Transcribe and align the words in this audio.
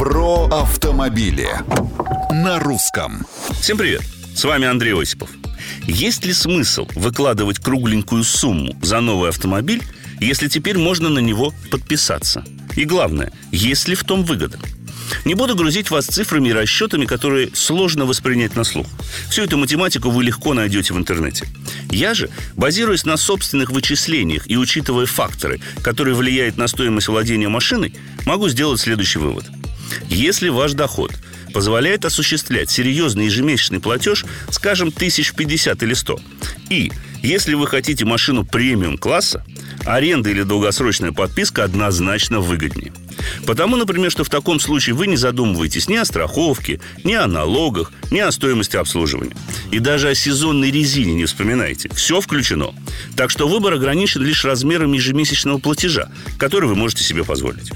Про 0.00 0.46
автомобили 0.46 1.50
на 2.32 2.58
русском. 2.58 3.26
Всем 3.60 3.76
привет! 3.76 4.00
С 4.34 4.44
вами 4.44 4.66
Андрей 4.66 4.94
Осипов. 4.94 5.28
Есть 5.82 6.24
ли 6.24 6.32
смысл 6.32 6.88
выкладывать 6.94 7.58
кругленькую 7.58 8.24
сумму 8.24 8.74
за 8.80 9.00
новый 9.00 9.28
автомобиль, 9.28 9.82
если 10.18 10.48
теперь 10.48 10.78
можно 10.78 11.10
на 11.10 11.18
него 11.18 11.52
подписаться? 11.70 12.46
И 12.76 12.86
главное, 12.86 13.30
есть 13.52 13.88
ли 13.88 13.94
в 13.94 14.02
том 14.04 14.24
выгода? 14.24 14.58
Не 15.26 15.34
буду 15.34 15.54
грузить 15.54 15.90
вас 15.90 16.06
цифрами 16.06 16.48
и 16.48 16.52
расчетами, 16.54 17.04
которые 17.04 17.50
сложно 17.52 18.06
воспринять 18.06 18.56
на 18.56 18.64
слух. 18.64 18.86
Всю 19.28 19.42
эту 19.42 19.58
математику 19.58 20.08
вы 20.08 20.24
легко 20.24 20.54
найдете 20.54 20.94
в 20.94 20.96
интернете. 20.96 21.46
Я 21.90 22.14
же, 22.14 22.30
базируясь 22.56 23.04
на 23.04 23.18
собственных 23.18 23.70
вычислениях 23.70 24.48
и 24.50 24.56
учитывая 24.56 25.04
факторы, 25.04 25.60
которые 25.82 26.14
влияют 26.14 26.56
на 26.56 26.68
стоимость 26.68 27.08
владения 27.08 27.50
машиной, 27.50 27.94
могу 28.24 28.48
сделать 28.48 28.80
следующий 28.80 29.18
вывод. 29.18 29.44
Если 30.08 30.48
ваш 30.48 30.72
доход 30.72 31.12
позволяет 31.52 32.04
осуществлять 32.04 32.70
серьезный 32.70 33.26
ежемесячный 33.26 33.80
платеж, 33.80 34.24
скажем, 34.50 34.92
тысяч 34.92 35.32
пятьдесят 35.32 35.82
или 35.82 35.94
сто, 35.94 36.18
и 36.68 36.92
если 37.22 37.54
вы 37.54 37.66
хотите 37.66 38.04
машину 38.04 38.44
премиум 38.44 38.96
класса, 38.98 39.44
аренда 39.84 40.30
или 40.30 40.42
долгосрочная 40.42 41.12
подписка 41.12 41.64
однозначно 41.64 42.40
выгоднее– 42.40 42.92
Потому, 43.46 43.76
например, 43.76 44.10
что 44.10 44.24
в 44.24 44.30
таком 44.30 44.60
случае 44.60 44.94
вы 44.94 45.06
не 45.06 45.16
задумываетесь 45.16 45.88
ни 45.88 45.96
о 45.96 46.04
страховке, 46.04 46.80
ни 47.04 47.14
о 47.14 47.26
налогах, 47.26 47.92
ни 48.10 48.18
о 48.18 48.30
стоимости 48.30 48.76
обслуживания. 48.76 49.36
И 49.70 49.78
даже 49.78 50.08
о 50.08 50.14
сезонной 50.14 50.70
резине 50.70 51.14
не 51.14 51.24
вспоминаете. 51.24 51.88
Все 51.90 52.20
включено. 52.20 52.74
Так 53.16 53.30
что 53.30 53.48
выбор 53.48 53.74
ограничен 53.74 54.22
лишь 54.22 54.44
размером 54.44 54.92
ежемесячного 54.92 55.58
платежа, 55.58 56.10
который 56.38 56.68
вы 56.68 56.74
можете 56.74 57.04
себе 57.04 57.24
позволить. 57.24 57.70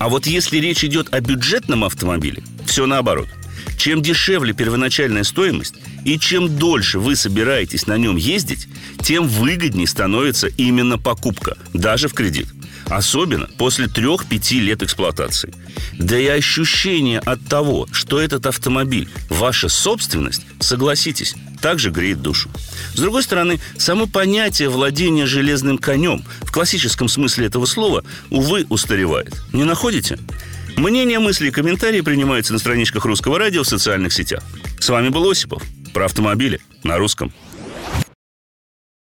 А 0.00 0.08
вот 0.08 0.26
если 0.26 0.56
речь 0.56 0.82
идет 0.82 1.12
о 1.12 1.20
бюджетном 1.20 1.84
автомобиле, 1.84 2.42
все 2.64 2.86
наоборот. 2.86 3.28
Чем 3.76 4.00
дешевле 4.00 4.54
первоначальная 4.54 5.24
стоимость 5.24 5.74
и 6.06 6.18
чем 6.18 6.56
дольше 6.56 6.98
вы 6.98 7.14
собираетесь 7.16 7.86
на 7.86 7.98
нем 7.98 8.16
ездить, 8.16 8.66
тем 9.02 9.28
выгоднее 9.28 9.86
становится 9.86 10.46
именно 10.46 10.98
покупка, 10.98 11.58
даже 11.74 12.08
в 12.08 12.14
кредит. 12.14 12.48
Особенно 12.86 13.48
после 13.58 13.86
трех-пяти 13.86 14.60
лет 14.60 14.82
эксплуатации. 14.82 15.54
Да 15.98 16.18
и 16.18 16.26
ощущение 16.26 17.20
от 17.20 17.44
того, 17.46 17.86
что 17.92 18.20
этот 18.20 18.46
автомобиль– 18.46 19.08
ваша 19.28 19.68
собственность, 19.68 20.42
согласитесь, 20.58 21.34
также 21.60 21.90
греет 21.90 22.20
душу. 22.22 22.50
С 22.94 22.98
другой 22.98 23.22
стороны, 23.22 23.60
само 23.78 24.06
понятие 24.06 24.68
владения 24.68 25.26
железным 25.26 25.78
конем 25.78 26.24
в 26.40 26.52
классическом 26.52 27.08
смысле 27.08 27.46
этого 27.46 27.66
слова, 27.66 28.04
увы, 28.30 28.66
устаревает. 28.68 29.34
Не 29.52 29.64
находите? 29.64 30.18
Мнения, 30.76 31.18
мысли 31.18 31.48
и 31.48 31.50
комментарии 31.50 32.00
принимаются 32.00 32.52
на 32.52 32.58
страничках 32.58 33.04
Русского 33.04 33.38
радио 33.38 33.62
в 33.62 33.68
социальных 33.68 34.12
сетях. 34.12 34.42
С 34.78 34.88
вами 34.88 35.10
был 35.10 35.28
Осипов. 35.28 35.62
Про 35.92 36.06
автомобили 36.06 36.60
на 36.84 36.96
русском. 36.96 37.32